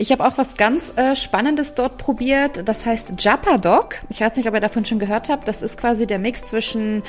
[0.00, 2.66] Ich habe auch was ganz äh, Spannendes dort probiert.
[2.66, 3.96] Das heißt Japa Dog.
[4.08, 5.46] Ich weiß nicht, ob ihr davon schon gehört habt.
[5.46, 7.02] Das ist quasi der Mix zwischen,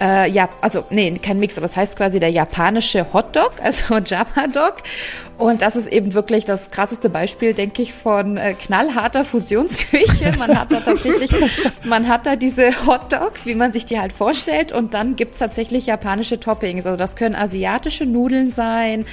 [0.00, 3.98] äh, ja, also nee, kein Mix, aber es das heißt quasi der japanische Hotdog, also
[3.98, 4.78] Japa Dog.
[5.38, 10.32] Und das ist eben wirklich das krasseste Beispiel, denke ich, von äh, knallharter Fusionsküche.
[10.36, 11.30] Man hat da tatsächlich,
[11.84, 14.72] man hat da diese Hot Dogs, wie man sich die halt vorstellt.
[14.72, 16.86] Und dann gibt's tatsächlich japanische Toppings.
[16.86, 19.06] Also das können asiatische Nudeln sein,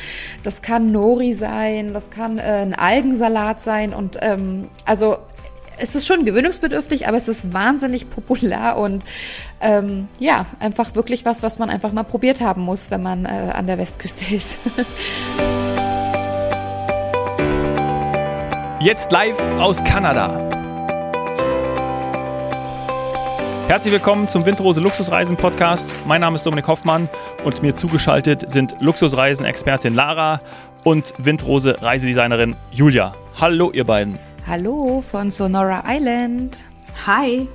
[0.44, 3.94] das kann Nori sein, das kann äh, ein Algensalat sein.
[3.94, 5.18] Und ähm, also
[5.78, 9.04] es ist schon gewöhnungsbedürftig, aber es ist wahnsinnig populär und
[9.60, 13.52] ähm, ja, einfach wirklich was, was man einfach mal probiert haben muss, wenn man äh,
[13.54, 14.60] an der Westküste ist.
[18.80, 20.62] Jetzt live aus Kanada.
[23.68, 25.96] Herzlich willkommen zum Windrose Luxusreisen Podcast.
[26.06, 27.08] Mein Name ist Dominik Hoffmann
[27.46, 30.40] und mir zugeschaltet sind Luxusreisen-Expertin Lara
[30.84, 33.14] und Windrose Reisedesignerin Julia.
[33.40, 34.18] Hallo, ihr beiden.
[34.48, 36.58] Hallo von Sonora Island.
[37.06, 37.48] Hi.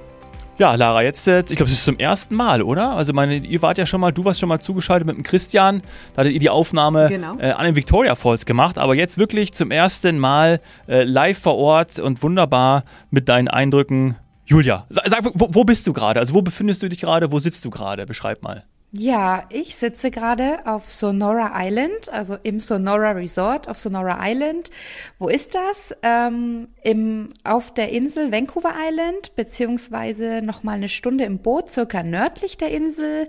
[0.58, 2.92] Ja, Lara, jetzt, äh, ich glaube, es ist zum ersten Mal, oder?
[2.92, 5.82] Also, meine, ihr wart ja schon mal, du warst schon mal zugeschaltet mit dem Christian.
[6.14, 7.36] Da hattet ihr die Aufnahme genau.
[7.38, 8.78] äh, an den Victoria Falls gemacht.
[8.78, 14.16] Aber jetzt wirklich zum ersten Mal äh, live vor Ort und wunderbar mit deinen Eindrücken.
[14.46, 16.20] Julia, sag, wo, wo bist du gerade?
[16.20, 17.32] Also, wo befindest du dich gerade?
[17.32, 18.06] Wo sitzt du gerade?
[18.06, 18.64] Beschreib mal.
[18.98, 24.70] Ja, ich sitze gerade auf Sonora Island, also im Sonora Resort auf Sonora Island.
[25.18, 25.94] Wo ist das?
[26.02, 32.56] Ähm, im, auf der Insel Vancouver Island, beziehungsweise nochmal eine Stunde im Boot, circa nördlich
[32.56, 33.28] der Insel.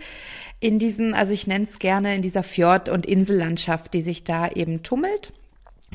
[0.61, 4.47] In diesen, also ich nenne es gerne in dieser Fjord- und Insellandschaft, die sich da
[4.47, 5.33] eben tummelt.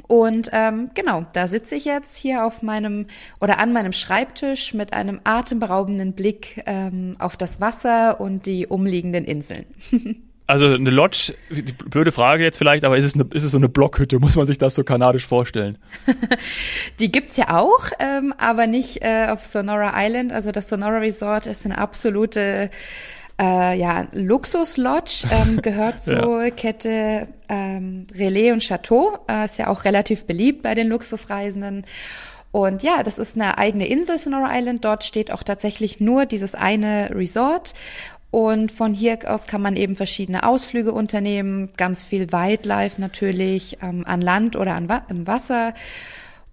[0.08, 3.06] Und ähm, genau, da sitze ich jetzt hier auf meinem
[3.40, 9.24] oder an meinem Schreibtisch mit einem atemberaubenden Blick ähm, auf das Wasser und die umliegenden
[9.24, 9.66] Inseln.
[10.48, 11.34] Also eine Lodge,
[11.88, 14.18] blöde Frage jetzt vielleicht, aber ist es, eine, ist es so eine Blockhütte?
[14.18, 15.78] Muss man sich das so kanadisch vorstellen?
[16.98, 20.30] die gibt's ja auch, ähm, aber nicht äh, auf Sonora Island.
[20.30, 22.70] Also das Sonora Resort ist eine absolute
[23.40, 26.50] äh, ja, Luxus Lodge ähm, gehört zur ja.
[26.50, 29.18] Kette ähm, Relais und Chateau.
[29.28, 31.84] Äh, ist ja auch relativ beliebt bei den Luxusreisenden.
[32.52, 34.84] Und ja, das ist eine eigene Insel, Sonora Island.
[34.84, 37.72] Dort steht auch tatsächlich nur dieses eine Resort.
[38.30, 44.04] Und von hier aus kann man eben verschiedene Ausflüge unternehmen, ganz viel Wildlife natürlich, ähm,
[44.06, 45.74] an Land oder an Wa im Wasser.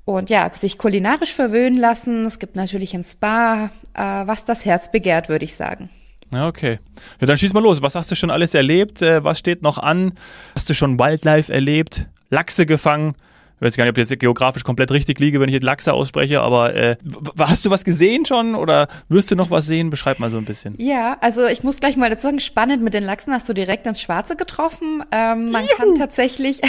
[0.03, 2.25] Und ja, sich kulinarisch verwöhnen lassen.
[2.25, 5.89] Es gibt natürlich ein Spa, äh, was das Herz begehrt, würde ich sagen.
[6.33, 6.79] Ja, okay.
[7.19, 7.81] Ja, dann schieß mal los.
[7.81, 9.01] Was hast du schon alles erlebt?
[9.01, 10.13] Äh, was steht noch an?
[10.55, 12.05] Hast du schon Wildlife erlebt?
[12.29, 13.15] Lachse gefangen?
[13.59, 15.91] Ich weiß gar nicht, ob ich jetzt geografisch komplett richtig liege, wenn ich jetzt Lachse
[15.91, 16.95] ausspreche, aber äh,
[17.37, 19.89] hast du was gesehen schon oder wirst du noch was sehen?
[19.89, 20.75] Beschreib mal so ein bisschen.
[20.77, 23.85] Ja, also ich muss gleich mal dazu sagen, spannend, mit den Lachsen hast du direkt
[23.85, 25.03] ins Schwarze getroffen.
[25.11, 25.75] Ähm, man Juhu.
[25.75, 26.61] kann tatsächlich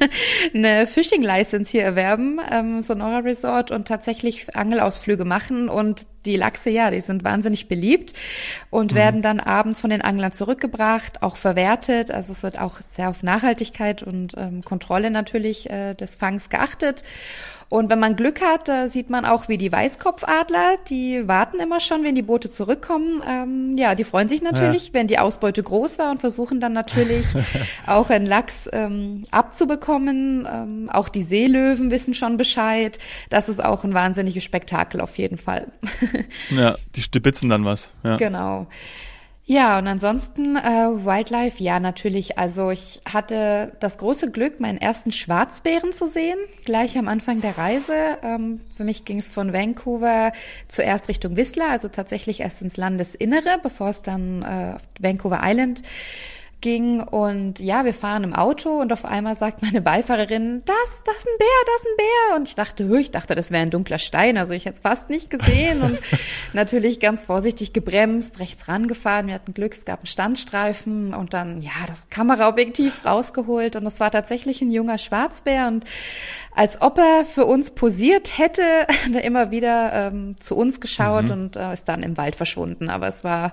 [0.54, 6.90] eine Fishing-License hier erwerben, ähm, Sonora Resort, und tatsächlich Angelausflüge machen und die Lachse, ja,
[6.90, 8.12] die sind wahnsinnig beliebt
[8.70, 8.96] und mhm.
[8.96, 12.10] werden dann abends von den Anglern zurückgebracht, auch verwertet.
[12.10, 17.02] Also es wird auch sehr auf Nachhaltigkeit und ähm, Kontrolle natürlich äh, des Fangs geachtet.
[17.70, 21.80] Und wenn man Glück hat, da sieht man auch, wie die Weißkopfadler, die warten immer
[21.80, 23.22] schon, wenn die Boote zurückkommen.
[23.28, 24.94] Ähm, ja, die freuen sich natürlich, ja.
[24.94, 27.26] wenn die Ausbeute groß war und versuchen dann natürlich
[27.86, 30.48] auch einen Lachs ähm, abzubekommen.
[30.50, 32.98] Ähm, auch die Seelöwen wissen schon Bescheid.
[33.28, 35.66] Das ist auch ein wahnsinniges Spektakel auf jeden Fall.
[36.50, 37.90] ja, die stibitzen dann was.
[38.02, 38.16] Ja.
[38.16, 38.66] Genau.
[39.50, 42.36] Ja, und ansonsten äh, Wildlife, ja, natürlich.
[42.36, 46.36] Also ich hatte das große Glück, meinen ersten Schwarzbären zu sehen,
[46.66, 48.18] gleich am Anfang der Reise.
[48.22, 50.32] Ähm, für mich ging es von Vancouver
[50.68, 55.80] zuerst Richtung Whistler, also tatsächlich erst ins Landesinnere, bevor es dann äh, auf Vancouver Island
[56.60, 61.16] ging und ja, wir fahren im Auto und auf einmal sagt meine Beifahrerin, das, das
[61.16, 62.36] ist ein Bär, das ist ein Bär.
[62.36, 64.36] Und ich dachte, ich dachte, das wäre ein dunkler Stein.
[64.38, 65.98] Also ich hätte es fast nicht gesehen und
[66.52, 69.28] natürlich ganz vorsichtig gebremst, rechts rangefahren.
[69.28, 74.00] Wir hatten Glück, es gab einen Standstreifen und dann, ja, das Kameraobjektiv rausgeholt und es
[74.00, 75.84] war tatsächlich ein junger Schwarzbär und
[76.58, 78.62] als ob er für uns posiert hätte,
[79.22, 81.30] immer wieder ähm, zu uns geschaut mhm.
[81.30, 82.90] und äh, ist dann im Wald verschwunden.
[82.90, 83.52] Aber es war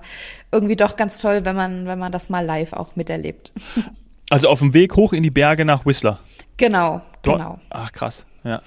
[0.50, 3.52] irgendwie doch ganz toll, wenn man, wenn man das mal live auch miterlebt.
[4.28, 6.18] Also auf dem Weg hoch in die Berge nach Whistler.
[6.56, 7.60] Genau, genau.
[7.70, 8.50] Ach krass, ja.
[8.50, 8.60] Ja,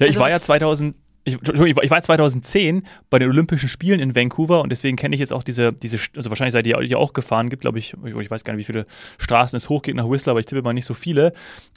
[0.00, 0.94] ich also war ja 2000,
[1.26, 5.32] ich, ich war 2010 bei den Olympischen Spielen in Vancouver und deswegen kenne ich jetzt
[5.32, 8.44] auch diese, diese, also wahrscheinlich seid ihr ja auch gefahren, gibt glaube ich, ich weiß
[8.44, 8.86] gar nicht, wie viele
[9.18, 11.32] Straßen es hochgeht nach Whistler, aber ich tippe mal nicht so viele,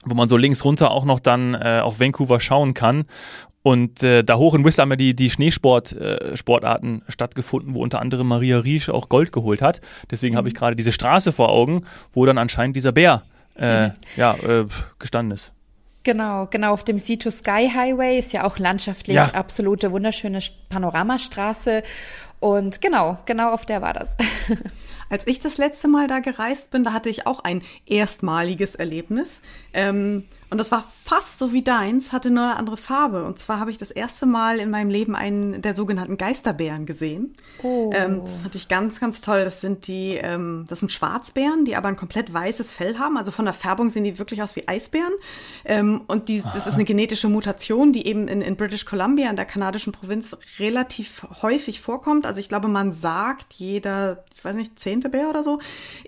[0.05, 3.05] wo man so links runter auch noch dann äh, auf Vancouver schauen kann.
[3.61, 7.99] Und äh, da hoch in Whistler haben ja die, die Schneesport-Sportarten äh, stattgefunden, wo unter
[7.99, 9.81] anderem Maria Riesch auch Gold geholt hat.
[10.09, 10.37] Deswegen mhm.
[10.37, 13.23] habe ich gerade diese Straße vor Augen, wo dann anscheinend dieser Bär
[13.57, 13.93] äh, mhm.
[14.15, 14.65] ja, äh,
[14.97, 15.51] gestanden ist.
[16.09, 16.73] Genau, genau.
[16.73, 19.25] Auf dem Sea to Sky Highway ist ja auch landschaftlich ja.
[19.35, 21.83] absolute wunderschöne Panoramastraße.
[22.39, 24.17] Und genau, genau auf der war das.
[25.11, 29.39] Als ich das letzte Mal da gereist bin, da hatte ich auch ein erstmaliges Erlebnis.
[29.71, 33.23] Ähm, und das war fast so wie deins, hatte nur eine andere Farbe.
[33.23, 37.35] Und zwar habe ich das erste Mal in meinem Leben einen der sogenannten Geisterbären gesehen.
[37.61, 37.91] Oh.
[37.93, 39.43] Ähm, das fand ich ganz, ganz toll.
[39.43, 43.17] Das sind die, ähm, das sind Schwarzbären, die aber ein komplett weißes Fell haben.
[43.17, 45.13] Also von der Färbung sehen die wirklich aus wie Eisbären.
[45.65, 49.35] Ähm, und die, das ist eine genetische Mutation, die eben in, in British Columbia, in
[49.35, 52.25] der kanadischen Provinz, relativ häufig vorkommt.
[52.25, 55.59] Also ich glaube, man sagt, jeder, ich weiß nicht, zehnte Bär oder so.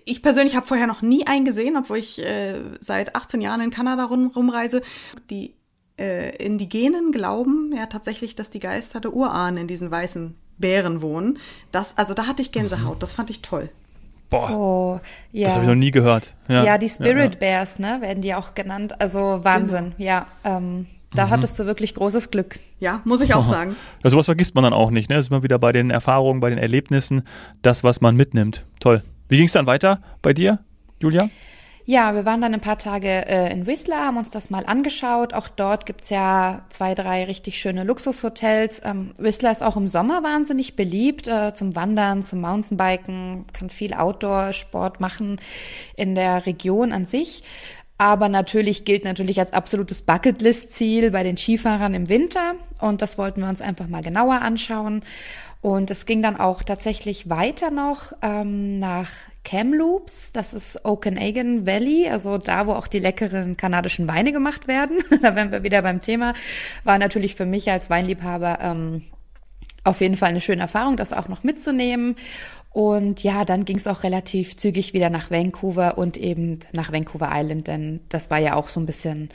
[0.05, 3.69] Ich persönlich habe vorher noch nie einen gesehen, obwohl ich äh, seit 18 Jahren in
[3.69, 4.81] Kanada rum rumreise,
[5.29, 5.55] die
[5.97, 11.39] äh, Indigenen glauben ja tatsächlich, dass die Geister der Urahnen in diesen weißen Bären wohnen.
[11.71, 13.69] Das, also da hatte ich Gänsehaut, das fand ich toll.
[14.29, 14.99] Boah, oh,
[15.33, 15.47] ja.
[15.47, 16.33] das habe ich noch nie gehört.
[16.47, 17.37] Ja, ja die Spirit ja, ja.
[17.39, 18.99] Bears, ne, werden die auch genannt.
[19.01, 20.09] Also Wahnsinn, genau.
[20.09, 20.27] ja.
[20.45, 21.29] Ähm, da mhm.
[21.31, 22.57] hattest du wirklich großes Glück.
[22.79, 23.75] Ja, muss ich auch sagen.
[24.01, 25.09] Ja, sowas vergisst man dann auch nicht.
[25.09, 25.17] Ne?
[25.17, 27.23] Das ist immer wieder bei den Erfahrungen, bei den Erlebnissen,
[27.61, 28.65] das, was man mitnimmt.
[28.79, 29.03] Toll.
[29.27, 30.59] Wie ging es dann weiter bei dir,
[31.01, 31.29] Julia?
[31.91, 35.33] Ja, wir waren dann ein paar Tage äh, in Whistler, haben uns das mal angeschaut.
[35.33, 38.81] Auch dort gibt's ja zwei, drei richtig schöne Luxushotels.
[38.85, 43.93] Ähm, Whistler ist auch im Sommer wahnsinnig beliebt äh, zum Wandern, zum Mountainbiken, kann viel
[43.93, 45.41] Outdoor-Sport machen
[45.97, 47.43] in der Region an sich.
[47.97, 52.53] Aber natürlich gilt natürlich als absolutes Bucketlist-Ziel bei den Skifahrern im Winter.
[52.79, 55.03] Und das wollten wir uns einfach mal genauer anschauen.
[55.61, 59.09] Und es ging dann auch tatsächlich weiter noch ähm, nach
[59.43, 64.99] Kamloops, das ist Okanagan Valley, also da, wo auch die leckeren kanadischen Weine gemacht werden.
[65.21, 66.33] da wären wir wieder beim Thema.
[66.83, 69.03] War natürlich für mich als Weinliebhaber ähm,
[69.83, 72.15] auf jeden Fall eine schöne Erfahrung, das auch noch mitzunehmen.
[72.71, 77.29] Und ja, dann ging es auch relativ zügig wieder nach Vancouver und eben nach Vancouver
[77.33, 79.29] Island, denn das war ja auch so ein bisschen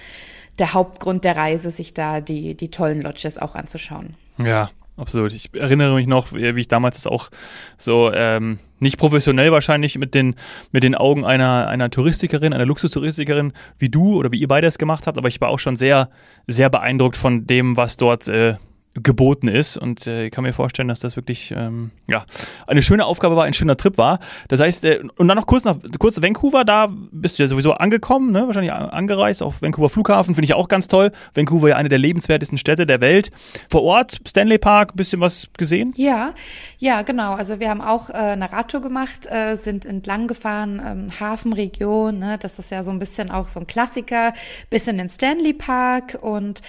[0.59, 4.15] der Hauptgrund der Reise, sich da die, die tollen Lodges auch anzuschauen.
[4.39, 5.33] Ja, absolut.
[5.33, 7.31] Ich erinnere mich noch, wie ich damals das auch
[7.79, 10.35] so ähm, nicht professionell wahrscheinlich mit den,
[10.73, 14.79] mit den Augen einer, einer Touristikerin, einer Luxustouristikerin wie du oder wie ihr beide es
[14.79, 16.11] gemacht habt, aber ich war auch schon sehr,
[16.47, 18.57] sehr beeindruckt von dem, was dort äh,
[19.03, 19.77] geboten ist.
[19.77, 22.25] Und äh, ich kann mir vorstellen, dass das wirklich ähm, ja,
[22.67, 24.19] eine schöne Aufgabe war, ein schöner Trip war.
[24.49, 27.73] Das heißt, äh, und dann noch kurz nach kurz Vancouver, da bist du ja sowieso
[27.73, 28.47] angekommen, ne?
[28.47, 31.13] wahrscheinlich angereist, auf Vancouver Flughafen, finde ich auch ganz toll.
[31.35, 33.31] Vancouver ja eine der lebenswertesten Städte der Welt.
[33.71, 35.93] Vor Ort, Stanley Park, bisschen was gesehen?
[35.97, 36.33] Ja,
[36.79, 37.35] ja, genau.
[37.35, 42.39] Also wir haben auch äh, eine Radtour gemacht, äh, sind entlang gefahren, ähm, Hafenregion, ne?
[42.41, 44.33] das ist ja so ein bisschen auch so ein Klassiker,
[44.71, 46.63] bis in den Stanley Park und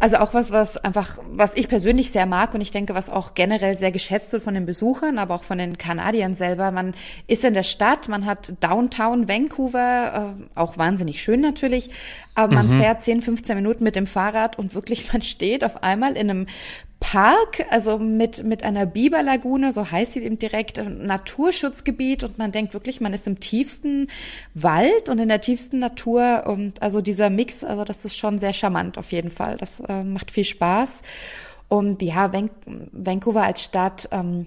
[0.00, 3.10] also auch was, was einfach, was was ich persönlich sehr mag und ich denke, was
[3.10, 6.70] auch generell sehr geschätzt wird von den Besuchern, aber auch von den Kanadiern selber.
[6.70, 6.94] Man
[7.26, 11.90] ist in der Stadt, man hat Downtown Vancouver, äh, auch wahnsinnig schön natürlich,
[12.36, 12.80] aber man mhm.
[12.80, 16.46] fährt 10, 15 Minuten mit dem Fahrrad und wirklich man steht auf einmal in einem
[17.00, 22.74] Park, also mit, mit einer Biberlagune, so heißt sie eben direkt, Naturschutzgebiet und man denkt
[22.74, 24.08] wirklich, man ist im tiefsten
[24.54, 28.52] Wald und in der tiefsten Natur und also dieser Mix, also das ist schon sehr
[28.52, 29.56] charmant auf jeden Fall.
[29.56, 31.02] Das äh, macht viel Spaß.
[31.68, 32.30] Und ja,
[32.92, 34.46] Vancouver als Stadt, ähm,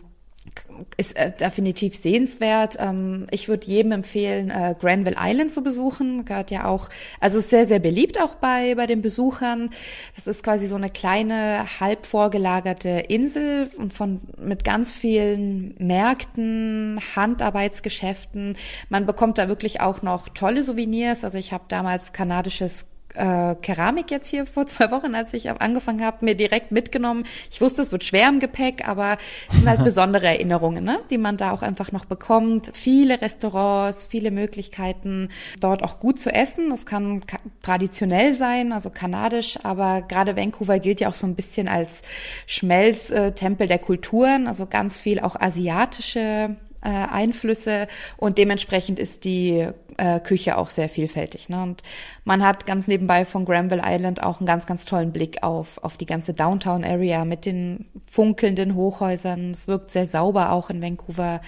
[0.98, 2.78] ist äh, definitiv sehenswert.
[2.80, 6.26] Ähm, ich würde jedem empfehlen, äh, Granville Island zu besuchen.
[6.26, 9.70] Gehört ja auch, also sehr, sehr beliebt auch bei, bei den Besuchern.
[10.16, 17.00] Das ist quasi so eine kleine, halb vorgelagerte Insel und von, mit ganz vielen Märkten,
[17.16, 18.58] Handarbeitsgeschäften.
[18.90, 21.24] Man bekommt da wirklich auch noch tolle Souvenirs.
[21.24, 22.86] Also ich habe damals kanadisches
[23.16, 27.26] äh, Keramik jetzt hier vor zwei Wochen, als ich angefangen habe, mir direkt mitgenommen.
[27.52, 29.18] Ich wusste, es wird schwer im Gepäck, aber
[29.50, 31.00] es sind halt besondere Erinnerungen, ne?
[31.10, 32.72] die man da auch einfach noch bekommt.
[32.74, 35.30] Viele Restaurants, viele Möglichkeiten,
[35.60, 36.70] dort auch gut zu essen.
[36.70, 37.22] Das kann
[37.62, 42.02] traditionell sein, also kanadisch, aber gerade Vancouver gilt ja auch so ein bisschen als
[42.48, 50.20] Schmelztempel der Kulturen, also ganz viel auch asiatische äh, Einflüsse und dementsprechend ist die äh,
[50.20, 51.50] Küche auch sehr vielfältig.
[51.50, 51.62] Ne?
[51.62, 51.84] Und
[52.26, 55.98] man hat ganz nebenbei von Granville Island auch einen ganz, ganz tollen Blick auf, auf
[55.98, 59.52] die ganze Downtown Area mit den funkelnden Hochhäusern.
[59.52, 61.42] Es wirkt sehr sauber auch in Vancouver.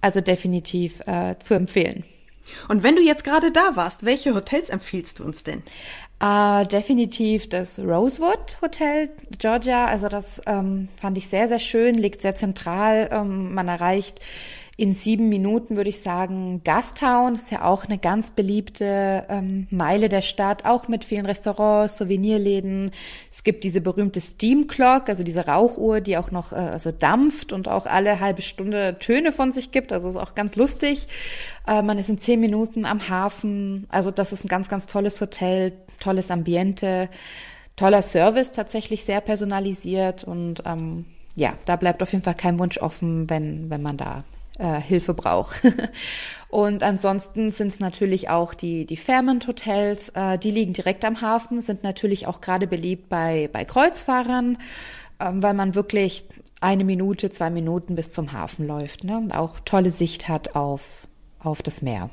[0.00, 2.04] Also definitiv äh, zu empfehlen.
[2.68, 5.62] Und wenn du jetzt gerade da warst, welche Hotels empfiehlst du uns denn?
[6.20, 9.86] Äh, definitiv das Rosewood Hotel Georgia.
[9.86, 13.08] Also das ähm, fand ich sehr, sehr schön, liegt sehr zentral.
[13.12, 14.20] Ähm, man erreicht
[14.76, 20.08] in sieben Minuten würde ich sagen, Gastown ist ja auch eine ganz beliebte ähm, Meile
[20.08, 22.90] der Stadt, auch mit vielen Restaurants, Souvenirläden.
[23.30, 27.52] Es gibt diese berühmte Steam Clock, also diese Rauchuhr, die auch noch äh, also dampft
[27.52, 29.92] und auch alle halbe Stunde Töne von sich gibt.
[29.92, 31.06] Also ist auch ganz lustig.
[31.68, 33.86] Äh, man ist in zehn Minuten am Hafen.
[33.90, 37.08] Also das ist ein ganz, ganz tolles Hotel, tolles Ambiente,
[37.76, 41.04] toller Service, tatsächlich sehr personalisiert und ähm,
[41.36, 44.24] ja, da bleibt auf jeden Fall kein Wunsch offen, wenn, wenn man da
[44.58, 45.62] äh, Hilfe braucht.
[46.48, 51.20] und ansonsten sind es natürlich auch die, die Fairmont Hotels, äh, die liegen direkt am
[51.20, 54.58] Hafen, sind natürlich auch gerade beliebt bei, bei Kreuzfahrern,
[55.18, 56.24] äh, weil man wirklich
[56.60, 59.18] eine Minute, zwei Minuten bis zum Hafen läuft, ne?
[59.18, 61.06] Und auch tolle Sicht hat auf,
[61.38, 62.08] auf das Meer.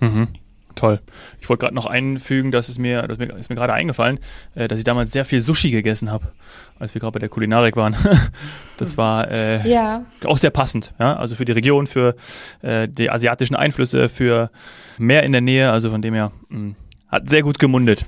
[0.00, 0.28] Mhm.
[0.74, 1.00] Toll.
[1.40, 4.18] Ich wollte gerade noch einfügen, dass es mir, das ist mir gerade eingefallen,
[4.54, 6.32] äh, dass ich damals sehr viel Sushi gegessen habe,
[6.78, 7.96] als wir gerade bei der Kulinarik waren.
[8.76, 10.04] das war äh, ja.
[10.24, 11.16] auch sehr passend, ja?
[11.16, 12.16] also für die Region, für
[12.62, 14.50] äh, die asiatischen Einflüsse, für
[14.98, 16.76] mehr in der Nähe, also von dem her mh, hm,
[17.08, 18.06] hat sehr gut gemundet.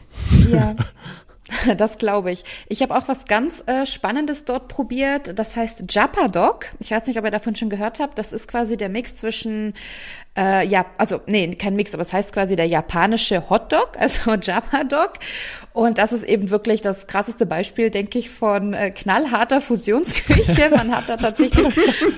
[0.50, 0.74] Ja.
[1.76, 2.44] Das glaube ich.
[2.68, 5.38] Ich habe auch was ganz äh, Spannendes dort probiert.
[5.38, 6.66] Das heißt Japa Dog.
[6.78, 8.18] Ich weiß nicht, ob ihr davon schon gehört habt.
[8.18, 9.74] Das ist quasi der Mix zwischen,
[10.36, 14.84] äh, ja, also nee, kein Mix, aber es heißt quasi der japanische Hotdog, also Japa
[14.84, 15.14] Dog.
[15.72, 20.70] Und das ist eben wirklich das krasseste Beispiel, denke ich, von äh, knallharter Fusionsküche.
[20.74, 21.66] Man hat da tatsächlich,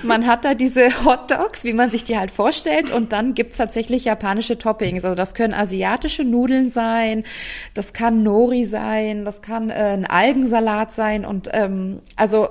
[0.04, 2.92] man hat da diese Hotdogs, wie man sich die halt vorstellt.
[2.92, 5.04] Und dann gibt's tatsächlich japanische Toppings.
[5.04, 7.24] Also das können asiatische Nudeln sein,
[7.74, 11.24] das kann Nori sein, das kann äh, ein Algensalat sein.
[11.24, 12.48] Und ähm, also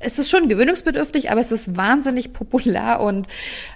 [0.00, 3.28] es ist schon gewöhnungsbedürftig, aber es ist wahnsinnig populär und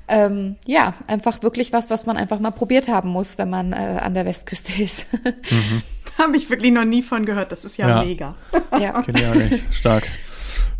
[0.08, 4.00] ähm, ja, einfach wirklich was, was man einfach mal probiert haben muss, wenn man äh,
[4.02, 5.06] an der Westküste ist.
[5.12, 5.82] Mhm.
[6.18, 7.52] Habe ich wirklich noch nie von gehört.
[7.52, 8.04] Das ist ja, ja.
[8.04, 8.34] mega.
[8.80, 9.00] Ja.
[9.02, 10.08] Genial, stark.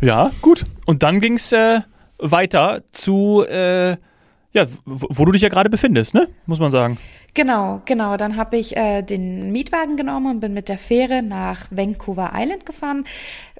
[0.01, 0.65] Ja, gut.
[0.85, 1.81] Und dann ging's äh,
[2.17, 3.91] weiter zu, äh,
[4.51, 6.27] ja, wo, wo du dich ja gerade befindest, ne?
[6.45, 6.97] Muss man sagen.
[7.33, 8.15] Genau, genau.
[8.15, 12.65] Dann habe ich äh, den Mietwagen genommen und bin mit der Fähre nach Vancouver Island
[12.65, 13.03] gefahren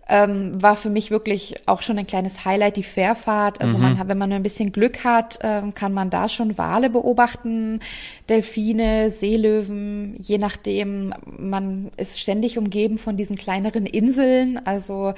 [0.07, 3.61] ähm, war für mich wirklich auch schon ein kleines Highlight, die Fährfahrt.
[3.61, 3.83] Also mhm.
[3.83, 7.79] man, wenn man nur ein bisschen Glück hat, ähm, kann man da schon Wale beobachten,
[8.29, 11.13] Delfine, Seelöwen, je nachdem.
[11.37, 14.59] Man ist ständig umgeben von diesen kleineren Inseln.
[14.63, 15.13] Also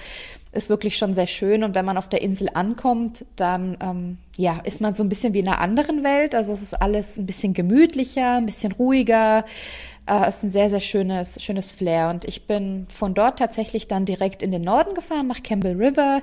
[0.54, 1.64] ist wirklich schon sehr schön.
[1.64, 5.34] Und wenn man auf der Insel ankommt, dann ähm, ja, ist man so ein bisschen
[5.34, 6.34] wie in einer anderen Welt.
[6.34, 9.46] Also es ist alles ein bisschen gemütlicher, ein bisschen ruhiger.
[10.08, 12.10] Äh, ist ein sehr, sehr schönes, schönes Flair.
[12.10, 16.22] Und ich bin von dort tatsächlich dann direkt in den Norden gefahren, nach Campbell River.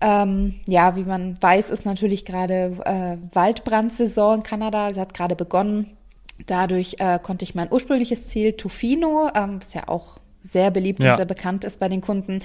[0.00, 4.92] Ähm, ja, wie man weiß, ist natürlich gerade äh, Waldbrandsaison in Kanada.
[4.92, 5.96] Sie hat gerade begonnen.
[6.46, 11.10] Dadurch äh, konnte ich mein ursprüngliches Ziel, Tofino, ähm, was ja auch sehr beliebt ja.
[11.10, 12.42] und sehr bekannt ist bei den Kunden,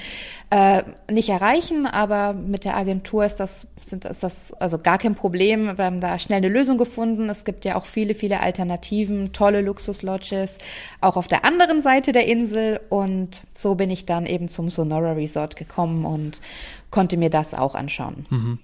[0.49, 1.85] äh, nicht erreichen.
[1.85, 5.77] Aber mit der Agentur ist das, sind, ist das also gar kein Problem.
[5.77, 7.29] Wir haben da schnell eine Lösung gefunden.
[7.29, 10.57] Es gibt ja auch viele, viele Alternativen, tolle Luxuslodges,
[10.99, 12.79] auch auf der anderen Seite der Insel.
[12.89, 16.41] Und so bin ich dann eben zum Sonora Resort gekommen und
[16.89, 18.25] konnte mir das auch anschauen.
[18.29, 18.59] Mhm.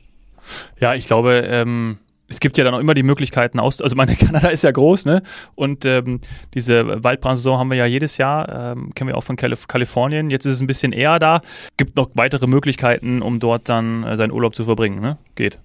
[0.79, 4.15] Ja, ich glaube, ähm es gibt ja dann auch immer die Möglichkeiten aus, also meine
[4.17, 5.23] Kanada ist ja groß, ne?
[5.55, 6.19] Und ähm,
[6.53, 10.29] diese Waldbrandsaison haben wir ja jedes Jahr, ähm, kennen wir auch von Kalif Kalifornien.
[10.29, 11.41] Jetzt ist es ein bisschen eher da.
[11.77, 15.17] Gibt noch weitere Möglichkeiten, um dort dann äh, seinen Urlaub zu verbringen, ne?
[15.35, 15.59] Geht.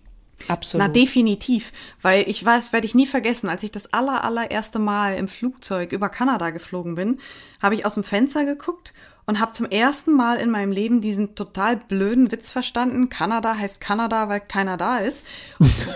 [0.49, 0.87] Absolut.
[0.87, 1.73] Na, definitiv.
[2.01, 5.93] Weil ich weiß, werde ich nie vergessen, als ich das aller, allererste Mal im Flugzeug
[5.93, 7.19] über Kanada geflogen bin,
[7.63, 8.93] habe ich aus dem Fenster geguckt
[9.27, 13.09] und habe zum ersten Mal in meinem Leben diesen total blöden Witz verstanden.
[13.09, 15.25] Kanada heißt Kanada, weil keiner da ist.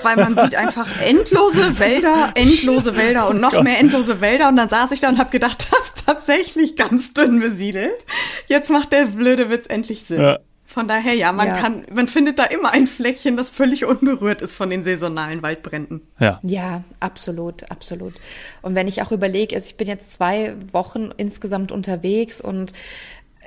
[0.02, 3.64] weil man sieht einfach endlose Wälder, endlose Wälder und noch Gott.
[3.64, 4.48] mehr endlose Wälder.
[4.48, 8.06] Und dann saß ich da und habe gedacht, das ist tatsächlich ganz dünn besiedelt.
[8.46, 10.20] Jetzt macht der blöde Witz endlich Sinn.
[10.20, 10.38] Ja.
[10.76, 11.56] Von daher, ja, man ja.
[11.56, 16.02] kann, man findet da immer ein Fleckchen, das völlig unberührt ist von den saisonalen Waldbränden.
[16.20, 16.38] Ja.
[16.42, 18.12] Ja, absolut, absolut.
[18.60, 22.74] Und wenn ich auch überlege, also ich bin jetzt zwei Wochen insgesamt unterwegs und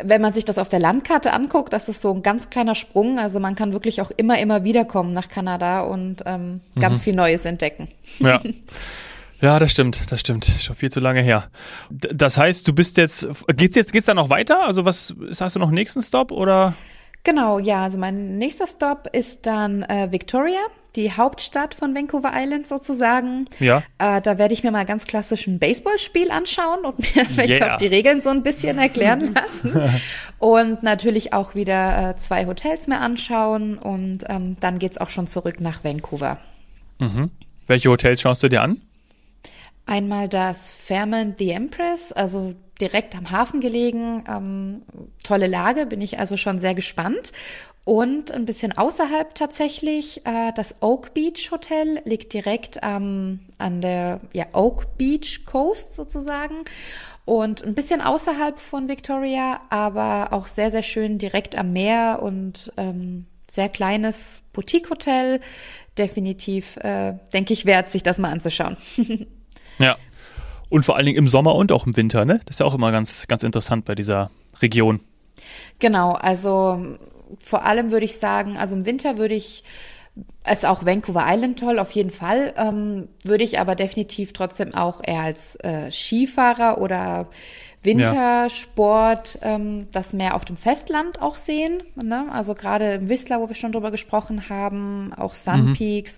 [0.01, 3.19] wenn man sich das auf der Landkarte anguckt, das ist so ein ganz kleiner Sprung.
[3.19, 7.03] Also man kann wirklich auch immer, immer wiederkommen nach Kanada und ähm, ganz mhm.
[7.03, 7.89] viel Neues entdecken.
[8.17, 8.41] Ja.
[9.41, 10.51] Ja, das stimmt, das stimmt.
[10.59, 11.49] Schon viel zu lange her.
[11.89, 14.65] Das heißt, du bist jetzt, geht's jetzt, geht's da noch weiter?
[14.65, 16.73] Also was, hast du noch einen nächsten Stop oder?
[17.23, 20.59] Genau, ja, also mein nächster Stop ist dann äh, Victoria
[20.95, 23.45] die Hauptstadt von Vancouver Island sozusagen.
[23.59, 23.83] Ja.
[23.99, 27.73] Äh, da werde ich mir mal ganz klassisch ein Baseballspiel anschauen und mir vielleicht yeah.
[27.73, 29.79] auch die Regeln so ein bisschen erklären lassen.
[30.39, 35.27] und natürlich auch wieder äh, zwei Hotels mehr anschauen und ähm, dann geht's auch schon
[35.27, 36.37] zurück nach Vancouver.
[36.99, 37.29] Mhm.
[37.67, 38.81] Welche Hotels schaust du dir an?
[39.89, 44.23] Einmal das Fairmont The Empress, also direkt am Hafen gelegen.
[44.29, 44.83] Ähm,
[45.23, 47.31] tolle Lage, bin ich also schon sehr gespannt.
[47.85, 54.19] Und ein bisschen außerhalb tatsächlich, äh, das Oak Beach Hotel liegt direkt ähm, an der
[54.31, 56.65] ja, Oak Beach Coast sozusagen.
[57.25, 62.71] Und ein bisschen außerhalb von Victoria, aber auch sehr, sehr schön direkt am Meer und
[62.77, 65.39] ähm, sehr kleines Boutique-Hotel.
[65.97, 68.77] Definitiv, äh, denke ich, wert, sich das mal anzuschauen.
[69.79, 69.97] ja.
[70.69, 72.41] Und vor allen Dingen im Sommer und auch im Winter, ne?
[72.45, 74.29] Das ist ja auch immer ganz, ganz interessant bei dieser
[74.61, 74.99] Region.
[75.79, 76.97] Genau, also
[77.39, 79.63] vor allem würde ich sagen, also im Winter würde ich
[80.51, 82.53] ist auch Vancouver Island toll, auf jeden Fall.
[82.57, 87.27] Ähm, würde ich aber definitiv trotzdem auch eher als äh, Skifahrer oder
[87.83, 89.55] Wintersport ja.
[89.55, 91.83] ähm, das mehr auf dem Festland auch sehen.
[91.95, 92.27] Ne?
[92.31, 95.73] Also gerade im Whistler, wo wir schon drüber gesprochen haben, auch Sun mhm.
[95.73, 96.17] Peaks.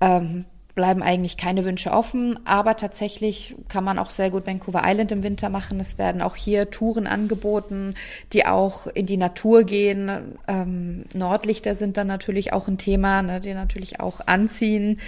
[0.00, 5.12] Ähm, bleiben eigentlich keine Wünsche offen, aber tatsächlich kann man auch sehr gut Vancouver Island
[5.12, 5.78] im Winter machen.
[5.78, 7.94] Es werden auch hier Touren angeboten,
[8.32, 10.36] die auch in die Natur gehen.
[10.48, 14.98] Ähm, Nordlichter sind dann natürlich auch ein Thema, ne, die natürlich auch anziehen.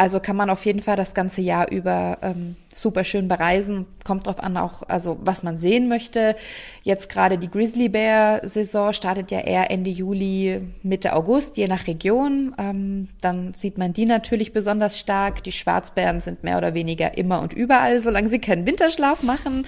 [0.00, 3.84] Also kann man auf jeden Fall das ganze Jahr über ähm, super schön bereisen.
[4.04, 6.36] Kommt drauf an, auch also was man sehen möchte.
[6.84, 11.88] Jetzt gerade die Grizzly Bear Saison startet ja eher Ende Juli, Mitte August, je nach
[11.88, 12.54] Region.
[12.58, 15.42] Ähm, dann sieht man die natürlich besonders stark.
[15.42, 19.66] Die Schwarzbären sind mehr oder weniger immer und überall, solange sie keinen Winterschlaf machen.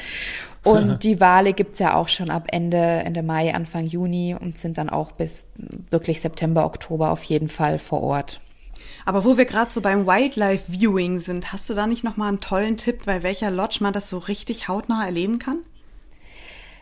[0.63, 4.79] Und die Wale gibt's ja auch schon ab Ende, Ende Mai, Anfang Juni und sind
[4.79, 5.49] dann auch bis
[5.91, 8.41] wirklich September, Oktober auf jeden Fall vor Ort.
[9.11, 12.29] Aber wo wir gerade so beim Wildlife Viewing sind, hast du da nicht noch mal
[12.29, 15.59] einen tollen Tipp, bei welcher Lodge man das so richtig hautnah erleben kann?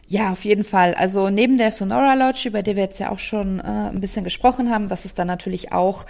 [0.08, 0.92] Ja, auf jeden Fall.
[0.92, 4.25] Also neben der Sonora Lodge, über die wir jetzt ja auch schon äh, ein bisschen
[4.25, 6.04] gesprochen haben, das ist dann natürlich auch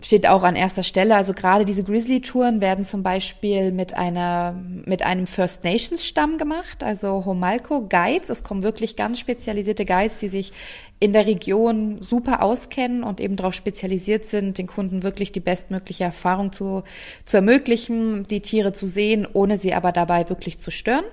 [0.00, 1.16] steht auch an erster Stelle.
[1.16, 4.54] Also gerade diese Grizzly-Touren werden zum Beispiel mit einer,
[4.84, 8.30] mit einem First Nations Stamm gemacht, also Homalco Guides.
[8.30, 10.52] Es kommen wirklich ganz spezialisierte Guides, die sich
[11.00, 16.04] in der Region super auskennen und eben darauf spezialisiert sind, den Kunden wirklich die bestmögliche
[16.04, 16.82] Erfahrung zu,
[17.24, 21.04] zu ermöglichen, die Tiere zu sehen, ohne sie aber dabei wirklich zu stören.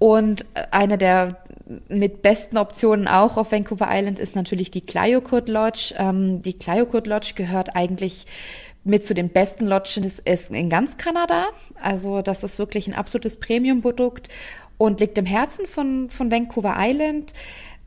[0.00, 1.38] Und eine der
[1.88, 5.94] mit besten Optionen auch auf Vancouver Island ist natürlich die Clyokut Lodge.
[5.98, 8.26] Ähm, die Clyokut Lodge gehört eigentlich
[8.84, 11.46] mit zu den besten Lodges in ganz Kanada.
[11.80, 14.28] Also das ist wirklich ein absolutes Premium-Produkt
[14.76, 17.32] und liegt im Herzen von, von Vancouver Island.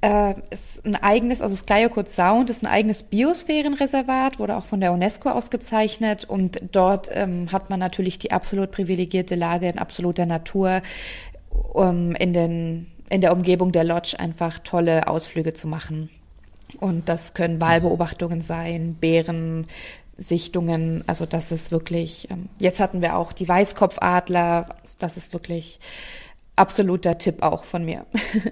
[0.02, 4.80] Äh, ist ein eigenes, also das Clyokut Sound ist ein eigenes Biosphärenreservat, wurde auch von
[4.80, 10.28] der UNESCO ausgezeichnet und dort ähm, hat man natürlich die absolut privilegierte Lage in absoluter
[10.28, 10.84] Natur
[11.74, 16.10] um in, den, in der Umgebung der Lodge einfach tolle Ausflüge zu machen.
[16.80, 21.04] Und das können Wahlbeobachtungen sein, Bärensichtungen.
[21.08, 24.76] Also das ist wirklich, ähm, jetzt hatten wir auch die Weißkopfadler.
[25.00, 25.80] Das ist wirklich
[26.56, 28.06] absoluter Tipp auch von mir.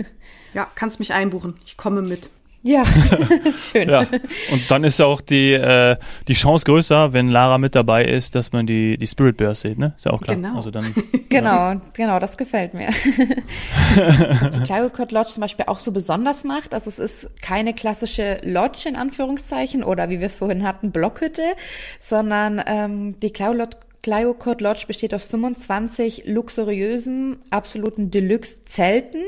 [0.56, 1.56] Ja, kannst mich einbuchen.
[1.66, 2.30] Ich komme mit.
[2.66, 2.84] Ja,
[3.72, 3.88] schön.
[3.88, 4.08] Ja.
[4.52, 5.98] Und dann ist auch die, äh,
[6.28, 9.78] die Chance größer, wenn Lara mit dabei ist, dass man die, die Spirit Bears sieht,
[9.78, 9.94] ne?
[9.96, 10.36] Ist ja auch klar.
[10.36, 10.84] Genau, also dann,
[11.30, 11.82] genau, ja.
[11.94, 12.88] genau, das gefällt mir.
[14.42, 18.38] Was die Clyocott Lodge zum Beispiel auch so besonders macht, also es ist keine klassische
[18.42, 21.44] Lodge in Anführungszeichen oder wie wir es vorhin hatten, Blockhütte,
[22.00, 29.22] sondern ähm, die Clyocott Lodge besteht aus 25 luxuriösen, absoluten Deluxe-Zelten.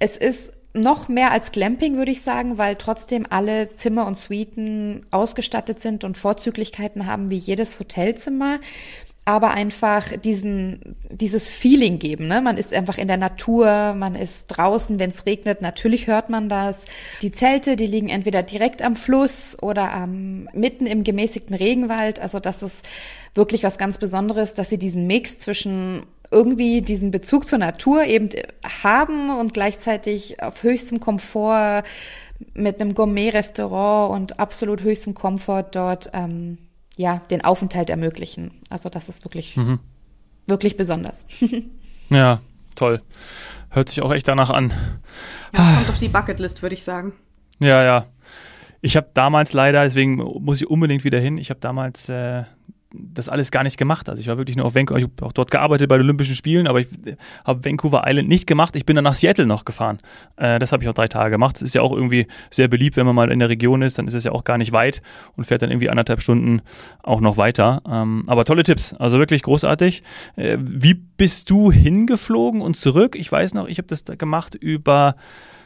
[0.00, 5.06] Es ist noch mehr als Glamping, würde ich sagen, weil trotzdem alle Zimmer und Suiten
[5.10, 8.58] ausgestattet sind und Vorzüglichkeiten haben wie jedes Hotelzimmer
[9.26, 12.26] aber einfach diesen, dieses Feeling geben.
[12.26, 12.42] Ne?
[12.42, 16.50] Man ist einfach in der Natur, man ist draußen, wenn es regnet, natürlich hört man
[16.50, 16.84] das.
[17.22, 22.20] Die Zelte, die liegen entweder direkt am Fluss oder am, mitten im gemäßigten Regenwald.
[22.20, 22.84] Also das ist
[23.34, 28.28] wirklich was ganz Besonderes, dass sie diesen Mix zwischen irgendwie diesen Bezug zur Natur eben
[28.82, 31.84] haben und gleichzeitig auf höchstem Komfort
[32.52, 36.58] mit einem Gourmet-Restaurant und absolut höchstem Komfort dort ähm,
[36.96, 38.50] ja den Aufenthalt ermöglichen.
[38.68, 39.78] Also das ist wirklich mhm.
[40.46, 41.24] wirklich besonders.
[42.10, 42.40] ja,
[42.74, 43.00] toll.
[43.70, 44.72] Hört sich auch echt danach an.
[45.52, 47.12] Ja, kommt auf die Bucketlist, würde ich sagen.
[47.60, 48.06] Ja, ja.
[48.80, 51.38] Ich habe damals leider, deswegen muss ich unbedingt wieder hin.
[51.38, 52.44] Ich habe damals äh,
[52.94, 54.08] das alles gar nicht gemacht.
[54.08, 56.34] Also ich war wirklich nur auf Vancouver, ich habe auch dort gearbeitet bei den Olympischen
[56.34, 56.88] Spielen, aber ich
[57.44, 58.76] habe Vancouver Island nicht gemacht.
[58.76, 59.98] Ich bin dann nach Seattle noch gefahren.
[60.36, 61.56] Äh, das habe ich auch drei Tage gemacht.
[61.56, 64.06] Das ist ja auch irgendwie sehr beliebt, wenn man mal in der Region ist, dann
[64.06, 65.02] ist es ja auch gar nicht weit
[65.36, 66.62] und fährt dann irgendwie anderthalb Stunden
[67.02, 67.82] auch noch weiter.
[67.88, 70.02] Ähm, aber tolle Tipps, also wirklich großartig.
[70.36, 73.16] Äh, wie bist du hingeflogen und zurück?
[73.16, 75.16] Ich weiß noch, ich habe das gemacht über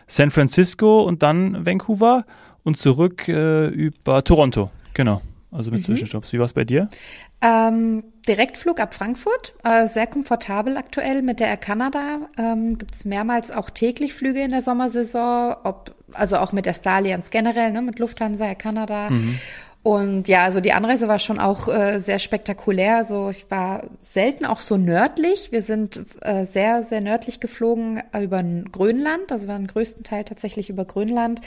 [0.07, 2.25] San Francisco und dann Vancouver
[2.64, 4.71] und zurück äh, über Toronto.
[4.95, 5.23] Genau.
[5.50, 5.84] Also mit mhm.
[5.84, 6.32] Zwischenstopps.
[6.32, 6.88] Wie war es bei dir?
[7.40, 12.20] Ähm, Direktflug ab Frankfurt, äh, sehr komfortabel aktuell mit der Air Canada.
[12.37, 16.74] Ähm, Gibt es mehrmals auch täglich Flüge in der Sommersaison, ob, also auch mit der
[16.74, 19.11] Star Alliance generell, ne, mit Lufthansa, Air Canada.
[19.11, 19.38] Mhm.
[19.82, 23.06] Und ja, also die Anreise war schon auch äh, sehr spektakulär.
[23.06, 25.50] So, ich war selten auch so nördlich.
[25.50, 29.32] Wir sind äh, sehr, sehr nördlich geflogen über Grönland.
[29.32, 31.40] Also wir waren größten Teil tatsächlich über Grönland.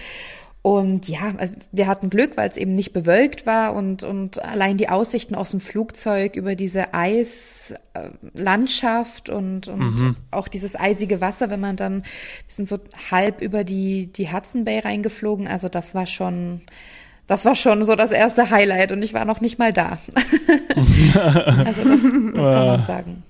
[0.63, 4.77] Und ja, also wir hatten Glück, weil es eben nicht bewölkt war und, und allein
[4.77, 10.15] die Aussichten aus dem Flugzeug über diese Eislandschaft und, und mhm.
[10.29, 12.77] auch dieses eisige Wasser, wenn man dann, wir sind so
[13.09, 15.47] halb über die, die Hudson Bay reingeflogen.
[15.47, 16.61] Also das war schon,
[17.25, 19.97] das war schon so das erste Highlight und ich war noch nicht mal da.
[20.75, 23.23] also das, das kann man sagen.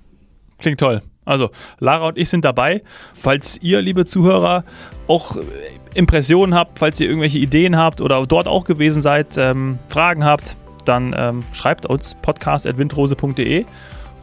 [0.57, 1.01] Klingt toll.
[1.25, 2.81] Also, Lara und ich sind dabei.
[3.13, 4.63] Falls ihr, liebe Zuhörer,
[5.07, 5.37] auch
[5.93, 10.55] Impressionen habt, falls ihr irgendwelche Ideen habt oder dort auch gewesen seid, ähm, Fragen habt,
[10.85, 13.65] dann ähm, schreibt uns podcast.windrose.de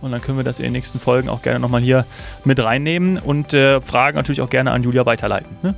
[0.01, 2.05] und dann können wir das in den nächsten Folgen auch gerne nochmal hier
[2.45, 5.57] mit reinnehmen und äh, Fragen natürlich auch gerne an Julia weiterleiten.
[5.63, 5.75] Ne?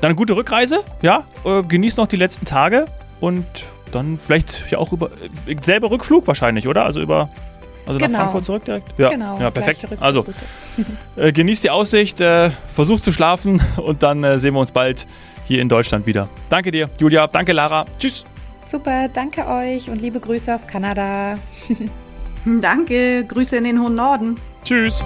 [0.00, 2.86] Dann gute Rückreise, ja, äh, genießt noch die letzten Tage
[3.20, 3.46] und
[3.92, 5.10] dann vielleicht ja auch über
[5.46, 6.84] äh, selber Rückflug wahrscheinlich, oder?
[6.84, 7.30] Also über
[7.86, 8.12] also genau.
[8.12, 8.98] nach Frankfurt zurück direkt?
[8.98, 9.86] Ja, genau, ja perfekt.
[10.00, 10.26] Also
[11.16, 15.06] äh, genießt die Aussicht, äh, versucht zu schlafen und dann äh, sehen wir uns bald
[15.46, 16.28] hier in Deutschland wieder.
[16.48, 17.26] Danke dir, Julia.
[17.26, 17.86] Danke, Lara.
[17.98, 18.26] Tschüss.
[18.66, 21.38] Super, danke euch und liebe Grüße aus Kanada.
[22.44, 24.36] danke, Grüße in den hohen Norden.
[24.64, 25.04] Tschüss.